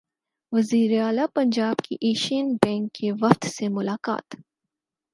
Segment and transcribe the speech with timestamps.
[0.53, 4.35] وزیراعلی پنجاب کی Asian bank کے وفد سے ملاقات